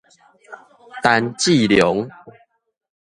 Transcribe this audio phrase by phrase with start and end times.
[1.03, 2.09] 陳志隆